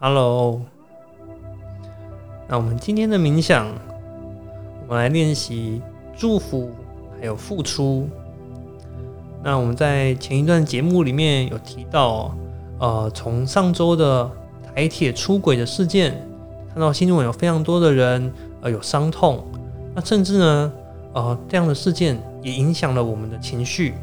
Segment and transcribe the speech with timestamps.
[0.00, 0.60] Hello，
[2.48, 3.68] 那我们今天的冥想，
[4.88, 5.80] 我们来练习
[6.16, 6.72] 祝福
[7.18, 8.08] 还有付出。
[9.42, 12.34] 那我们在前一段节目里面有提到，
[12.80, 14.28] 呃，从上周的
[14.74, 16.26] 台铁出轨的事件，
[16.72, 18.32] 看到新闻有非常多的人
[18.62, 19.44] 呃有伤痛，
[19.94, 20.72] 那甚至呢，
[21.12, 23.94] 呃，这样的事件也影响了我们的情绪。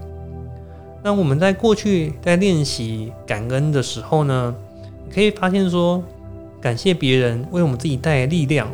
[1.03, 4.55] 那我们在过去在练习感恩的时候呢，
[5.13, 6.03] 可以发现说，
[6.61, 8.69] 感谢别人为我们自己带来力量。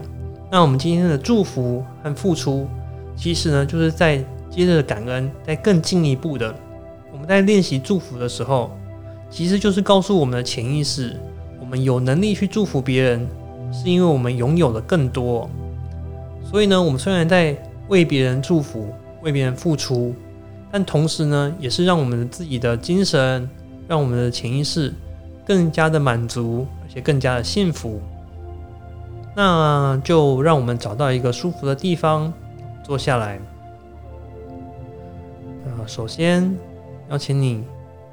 [0.51, 2.67] 那我们今天的祝福和付出，
[3.15, 6.53] 其实呢，就是在接着感恩，在更进一步的，
[7.11, 8.71] 我们在练习祝福的时候，
[9.29, 11.17] 其实就是告诉我们的潜意识，
[11.59, 13.27] 我们有能力去祝福别人，
[13.73, 15.49] 是因为我们拥有的更多。
[16.49, 17.57] 所以呢，我们虽然在
[17.89, 18.87] 为别人祝福，
[19.21, 20.13] 为别人付出。
[20.71, 23.49] 但同时呢，也是让我们的自己的精神，
[23.87, 24.93] 让我们的潜意识
[25.47, 28.01] 更加的满足，而且更加的幸福。
[29.33, 32.33] 那就让我们找到一个舒服的地方
[32.83, 33.39] 坐下来。
[35.63, 36.53] 呃，首先
[37.09, 37.63] 邀请你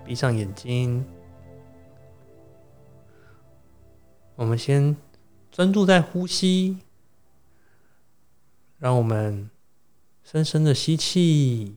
[0.05, 1.05] 闭上眼睛，
[4.37, 4.97] 我们先
[5.51, 6.79] 专注在呼吸，
[8.79, 9.51] 让我们
[10.23, 11.75] 深深的吸气。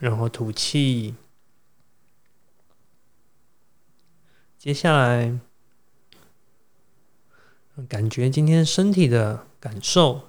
[0.00, 1.14] 然后吐气，
[4.64, 5.38] 接下来
[7.86, 10.22] 感觉今天身体的感受，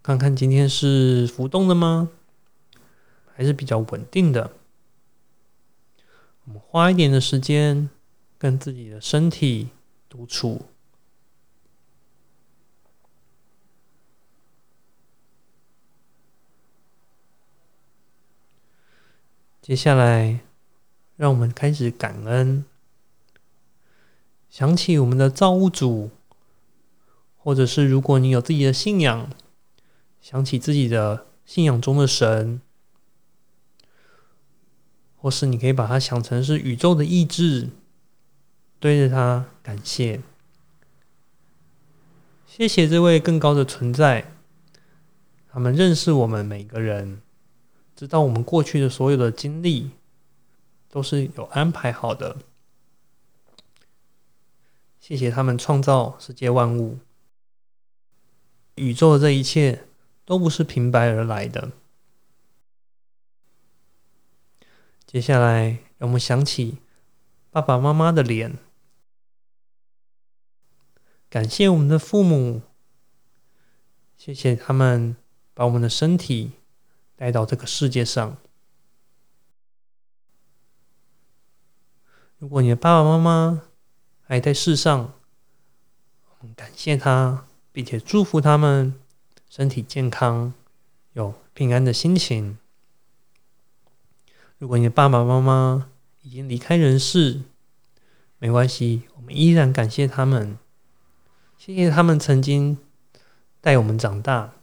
[0.00, 2.08] 看看今天是浮动的吗？
[3.34, 4.52] 还是比较稳定的？
[6.44, 7.90] 我们花一点的时间
[8.38, 9.70] 跟自己的身体
[10.08, 10.66] 独处。
[19.62, 20.40] 接下来，
[21.16, 22.64] 让我们开始感恩，
[24.48, 26.10] 想起我们的造物主，
[27.36, 29.30] 或者是如果你有自己的信仰，
[30.22, 32.62] 想起自己的信仰中的神，
[35.16, 37.68] 或是你可以把它想成是宇宙的意志，
[38.78, 40.22] 对着它感谢，
[42.46, 44.32] 谢谢这位更高的存在，
[45.52, 47.20] 他们认识我们每个人。
[48.00, 49.90] 知道我们过去的所有的经历
[50.88, 52.38] 都是有安排好的，
[54.98, 57.00] 谢谢他们创造世界万物，
[58.76, 59.84] 宇宙的这一切
[60.24, 61.72] 都不是平白而来的。
[65.04, 66.78] 接下来，让我们想起
[67.50, 68.56] 爸爸妈妈的脸，
[71.28, 72.62] 感谢我们的父母，
[74.16, 75.14] 谢谢他们
[75.52, 76.52] 把我们的身体。
[77.20, 78.38] 带到这个世界上，
[82.38, 83.60] 如果你的爸爸妈妈
[84.22, 85.12] 还在世上，
[86.38, 88.94] 我们感谢他，并且祝福他们
[89.50, 90.54] 身体健康，
[91.12, 92.56] 有平安的心情。
[94.56, 95.90] 如果你的爸爸妈妈
[96.22, 97.42] 已经离开人世，
[98.38, 100.56] 没关系，我们依然感谢他们，
[101.58, 102.78] 谢谢他们曾经
[103.60, 104.54] 带我们长大。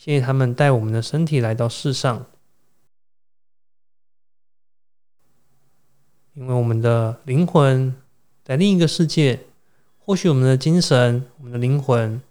[0.00, 2.24] 谢谢他们带我们的身体来到世上，
[6.32, 7.94] 因为我们的灵魂
[8.42, 9.44] 在另一个世界，
[9.98, 12.22] 或许我们的精神、我们的灵魂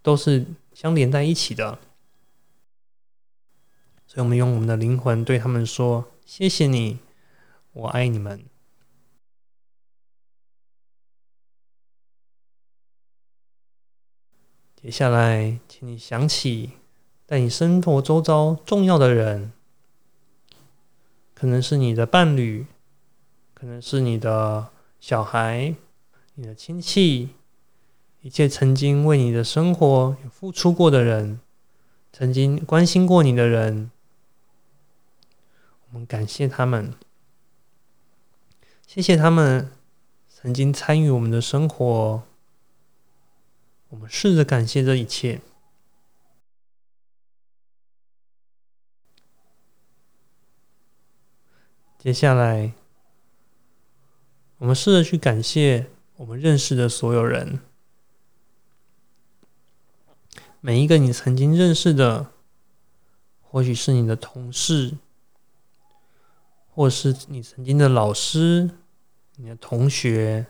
[0.00, 1.80] 都是相连在一起的，
[4.06, 7.00] 所以，我们用我们的灵魂对他们说：“谢谢你，
[7.72, 8.44] 我爱你们。”
[14.80, 16.74] 接下来，请你想起。
[17.28, 19.52] 在你生活周遭重要的人，
[21.34, 22.64] 可能是你的伴侣，
[23.52, 25.74] 可能是你的小孩、
[26.36, 27.34] 你的亲戚，
[28.22, 31.38] 一切曾经为你的生活付出过的人，
[32.14, 33.90] 曾经关心过你的人，
[35.90, 36.94] 我们感谢他们，
[38.86, 39.70] 谢谢他们
[40.30, 42.22] 曾经参与我们的生活，
[43.90, 45.42] 我们试着感谢这一切。
[51.98, 52.74] 接下来，
[54.58, 57.58] 我们试着去感谢我们认识的所有人，
[60.60, 62.30] 每一个你曾经认识的，
[63.42, 64.96] 或许是你的同事，
[66.68, 68.70] 或是你曾经的老师、
[69.34, 70.46] 你的同学，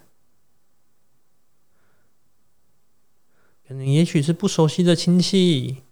[3.66, 5.82] 可能也许是不熟悉的亲戚，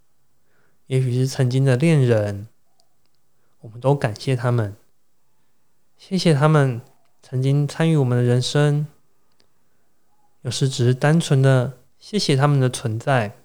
[0.89, 2.47] 也许是曾经的恋人，
[3.61, 4.77] 我们都感谢他们。
[5.97, 6.81] 谢谢他们
[7.23, 8.87] 曾经参与我们的人生，
[10.43, 13.37] 有时只是单纯的谢谢他们的存在。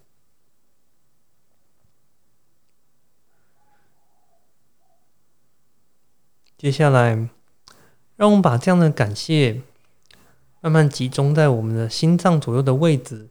[6.56, 7.28] 接下来，
[8.16, 9.64] 让我们把这样的感谢
[10.60, 13.30] 慢慢集中在我们的心脏左右的位置。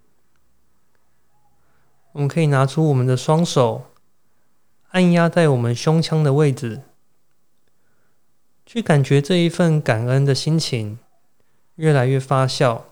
[2.10, 3.84] 我们可以拿出我们的双手，
[4.88, 6.82] 按压在我们胸腔的位置，
[8.72, 11.00] 去感觉这一份感恩的心情
[11.74, 12.82] 越来越发酵，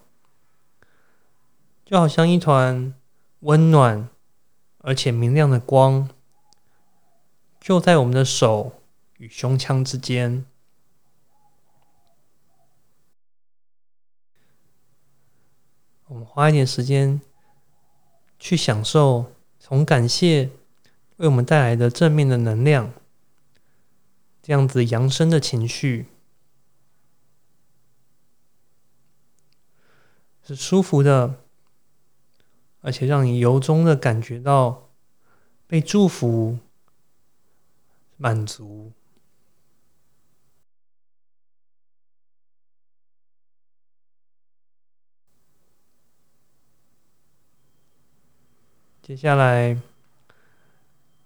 [1.84, 2.92] 就好像一团
[3.38, 4.08] 温暖
[4.78, 6.10] 而且明亮的光，
[7.60, 8.82] 就在我们的手
[9.18, 10.44] 与胸腔之间。
[16.06, 17.20] 我们花一点时间。
[18.40, 20.50] 去享受从感谢
[21.18, 22.92] 为我们带来的正面的能量，
[24.48, 26.06] 这样子扬升的情绪
[30.42, 31.44] 是舒服的，
[32.80, 34.88] 而且让你由衷的感觉到
[35.66, 36.60] 被祝福、
[38.16, 38.90] 满足。
[49.02, 49.78] 接下来，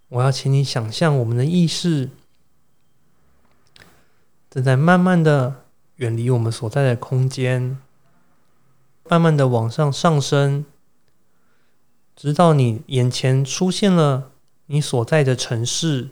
[0.09, 2.11] 我要请你想象我们的意识
[4.53, 5.65] 正在慢慢的
[5.97, 7.79] 远离我们所在的空间，
[9.09, 10.67] 慢慢的往上上升，
[12.15, 14.33] 直到你眼前出现了
[14.67, 16.11] 你所在的城市，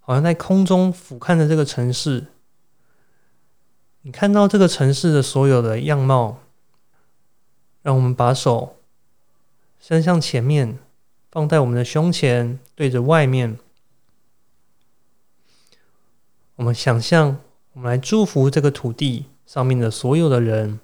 [0.00, 2.26] 好像在空中俯瞰着这个城市，
[4.02, 6.40] 你看到这个城市的所有的样貌，
[7.80, 8.76] 让我们把手。
[9.80, 10.78] 伸向前面，
[11.30, 13.58] 放在我们的胸前，对着外面。
[16.56, 17.38] 我们想象，
[17.72, 20.78] 我们来祝福这个土地上面的所有的人。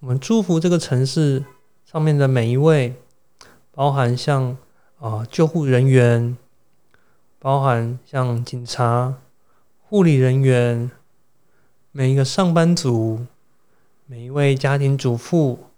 [0.00, 1.44] 我们祝福这个城市
[1.84, 2.96] 上面的每一位，
[3.70, 4.56] 包含像
[4.98, 6.36] 啊救护人员，
[7.38, 9.20] 包含像警察、
[9.82, 10.90] 护理人员。
[11.92, 13.24] 每一个上班族，
[14.06, 15.70] 每一位家庭主妇，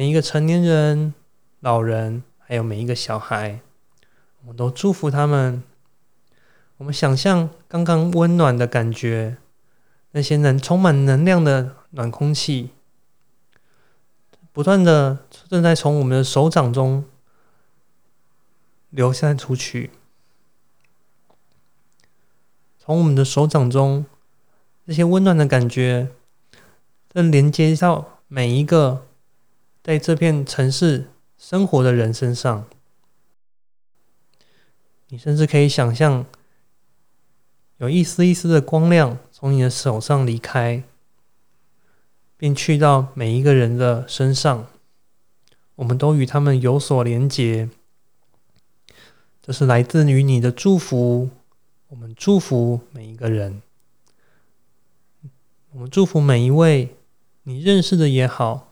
[0.00, 1.12] 每一个成年人、
[1.58, 3.60] 老人，还有每一个小孩，
[4.40, 5.62] 我们都祝福他们。
[6.78, 9.36] 我们想象刚刚温暖的感觉，
[10.12, 12.70] 那些能充满能量的暖空气，
[14.52, 15.18] 不断的
[15.50, 17.04] 正在从我们的手掌中
[18.88, 19.90] 流散出去。
[22.78, 24.06] 从我们的手掌中，
[24.86, 26.08] 这些温暖的感觉，
[27.12, 29.06] 正连接到每一个
[29.82, 31.06] 在这片城市
[31.38, 32.66] 生活的人身上。
[35.08, 36.24] 你甚至可以想象，
[37.78, 40.84] 有一丝一丝的光亮从你的手上离开，
[42.36, 44.66] 并去到每一个人的身上。
[45.76, 47.70] 我们都与他们有所连结，
[49.40, 51.30] 这是来自于你的祝福。
[51.88, 53.62] 我们祝福每一个人，
[55.72, 56.94] 我们祝福每一位
[57.42, 58.69] 你认识的也好，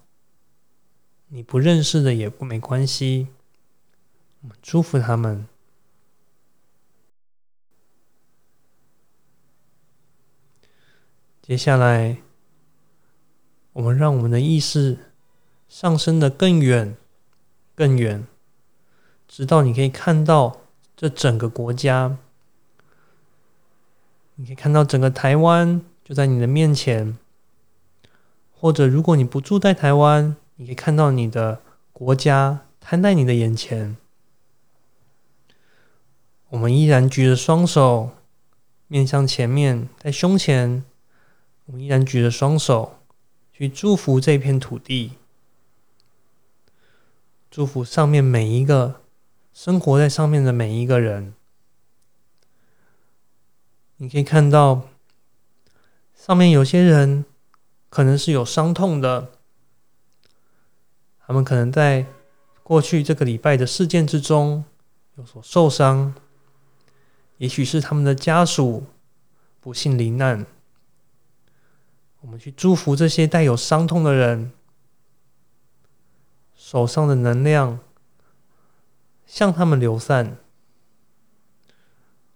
[1.29, 3.29] 你不认识的也不没关系。
[4.41, 5.47] 我们祝福他们。
[11.43, 12.19] 接下来，
[13.73, 14.99] 我们让我们的意识
[15.69, 16.97] 上升的更远、
[17.75, 18.27] 更远，
[19.27, 20.61] 直到你可以看到
[20.97, 22.19] 这整个国家。
[24.37, 27.19] 你可以看到整个台湾就在你的面前，
[28.53, 31.61] 或者如果你不住在台湾，你可以看到你的
[31.93, 33.97] 国家摊在你的眼前。
[36.49, 38.11] 我们依然举着双手，
[38.89, 40.85] 面向前面，在胸前，
[41.67, 42.99] 我们依然举着双手
[43.53, 45.13] 去祝福这片土地，
[47.49, 49.03] 祝福上面每一个
[49.53, 51.35] 生活在上面的每一个人。
[53.99, 54.89] 你可以看到，
[56.17, 57.25] 上面有些人
[57.89, 59.33] 可能是有伤痛的，
[61.29, 62.07] 他们可能在
[62.63, 64.65] 过去这个礼拜的事件之中
[65.17, 66.15] 有所受伤，
[67.37, 68.87] 也许是他们的家属
[69.61, 70.47] 不幸罹难。
[72.23, 74.53] 我们去祝福这些带有伤痛的人，
[76.57, 77.79] 手上的能量
[79.27, 80.39] 向他们流散。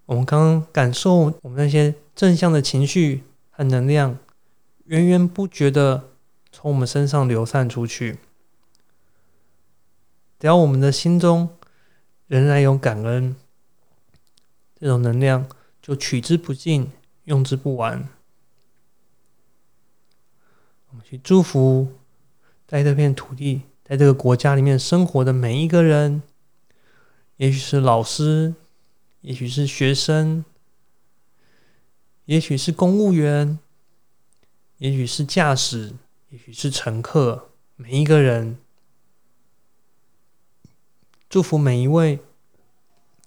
[0.04, 4.18] 我们刚刚感受我们那些正向的情绪和能量，
[4.84, 6.11] 源源不绝的
[6.50, 8.18] 从我们身上流散出去。
[10.42, 11.49] 只要我们的心中
[12.26, 13.37] 仍然有感恩，
[14.75, 15.49] 这种能量
[15.80, 16.90] 就取之不尽，
[17.26, 18.08] 用之不完。
[20.88, 21.92] 我们去祝福
[22.66, 26.25] 在这片土地，在这个国家里面生活的每一个人，
[27.37, 28.52] 也许是老师，
[29.20, 30.44] 也许是学生，
[32.25, 33.61] 也许是公务员，
[34.78, 35.92] 也许是驾驶，
[36.30, 38.58] 也许是乘客，每一个人，
[41.32, 42.18] 祝福每一位，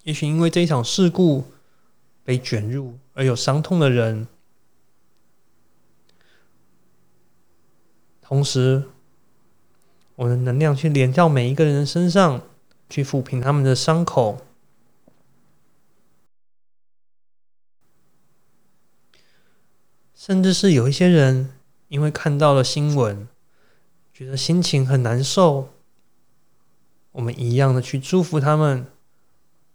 [0.04, 1.42] 也许因为这一场事故
[2.22, 4.28] 被卷入而有伤痛的人。
[8.22, 8.84] 同时，
[10.14, 12.42] 我的能量去连到每一个人身上，
[12.88, 14.40] 去抚平他们的伤口，
[20.14, 21.52] 甚至是有一些人
[21.88, 23.26] 因为看到了新闻，
[24.14, 25.70] 觉得心情很难受，
[27.16, 28.86] 我们一样的去祝福他们，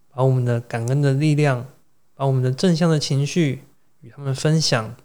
[0.09, 1.67] 把我们的感恩的力量，
[2.13, 3.63] 把我们的正向的情绪
[4.01, 4.95] 与他们分享。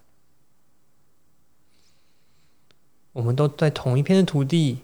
[3.13, 4.83] 我们都在同一片的土地，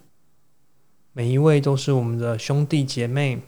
[1.12, 3.42] 每一位都是我们的兄弟姐妹。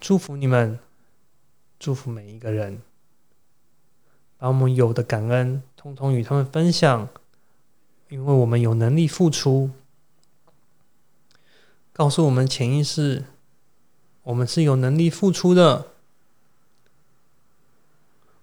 [0.00, 0.80] 祝福你们，
[1.78, 2.82] 祝福每一个人，
[4.36, 7.08] 把我们有的感恩通通与他们分享，
[8.08, 9.70] 因为我们有能力付出。
[11.92, 13.24] 告诉我们潜意识，
[14.22, 15.88] 我们是有能力付出的，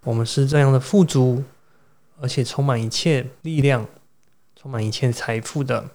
[0.03, 1.43] 我们是这样的富足。
[2.21, 3.87] 而且充满一切力量，
[4.53, 5.91] 充满一切财富的。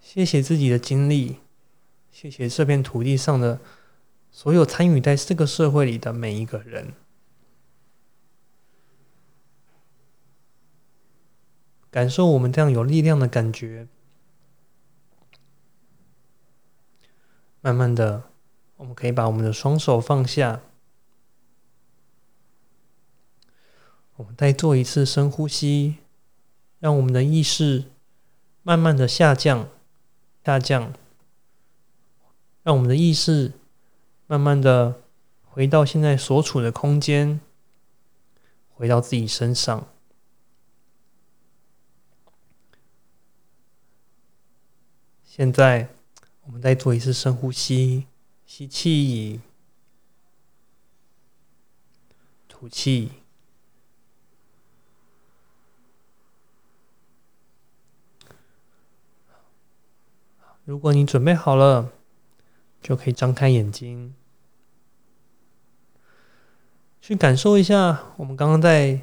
[0.00, 1.40] 谢谢自己的经历，
[2.10, 3.60] 谢谢这片土地上的
[4.32, 6.94] 所有参与在这个社会里的每一个人。
[11.90, 13.88] 感受我们这样有力量的感觉，
[17.60, 18.24] 慢慢的。
[18.76, 20.62] 我们可以把我们的双手放下，
[24.16, 25.98] 我们再做一次深呼吸，
[26.78, 27.84] 让我们的意识
[28.62, 29.68] 慢慢的下降，
[30.42, 30.94] 下降，
[32.62, 33.52] 让我们的意识
[34.26, 35.02] 慢慢的
[35.44, 37.38] 回到现在所处的空间，
[38.70, 39.86] 回到自己身上。
[45.40, 45.88] 现在，
[46.42, 48.04] 我们再做一次深呼吸。
[48.44, 49.40] 吸气，
[52.46, 53.12] 吐气。
[60.66, 61.90] 如果你准备好了，
[62.82, 64.14] 就可以张开眼睛，
[67.00, 69.00] 去感受一下我们刚刚在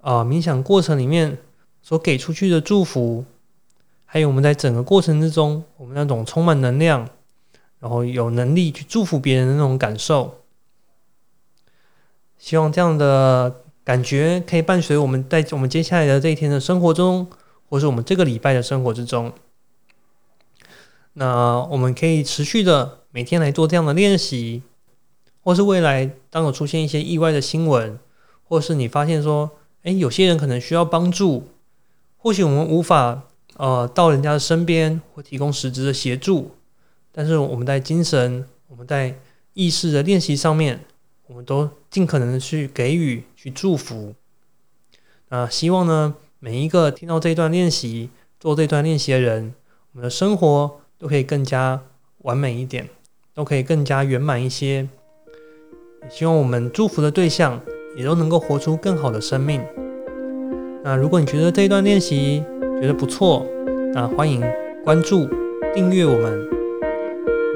[0.00, 1.42] 啊冥想过程里面
[1.82, 3.24] 所给出去的祝福，
[4.12, 7.08] 还有我们在整个过程之中，我们那种充满能量。
[7.78, 10.42] 然后有能力去祝福别人的那种感受，
[12.36, 17.26] 希望这样的感觉可以伴随我们在我们接下来的这一天的生活中，
[17.70, 19.32] 或是我们这个礼拜的生活之中。
[21.14, 24.62] 那我们可以持续的每天来做这样的练习，
[25.42, 27.98] 或是未来当有出现一些意外的新闻，
[28.46, 29.52] 或是你发现说，
[29.84, 31.48] 哎，有些人可能需要帮助，
[32.18, 33.22] 或许我们无法
[33.60, 36.52] 呃到人家的身边或提供实质的协助。
[37.12, 39.14] 但是我们在精神、我们在
[39.52, 40.80] 意识的练习上面，
[41.26, 44.14] 我们都尽可能的去给予、去祝福。
[45.28, 49.52] 那希望呢，每一个听到这段练习、做这段练习的人，
[49.92, 51.82] 我们的生活都可以更加
[52.18, 52.88] 完美一点，
[53.34, 54.88] 都可以更加圆满一些。
[56.02, 57.60] 也希望我们祝福的对象
[57.94, 59.60] 也都能够活出更好的生命。
[60.82, 62.42] 那如果你觉得这一段练习
[62.80, 63.46] 觉得不错，
[63.92, 64.42] 那欢迎
[64.82, 65.28] 关注、
[65.74, 66.48] 订阅我们。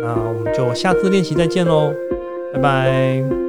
[0.00, 1.94] 那我们就下次练习再见喽，
[2.52, 3.43] 拜拜。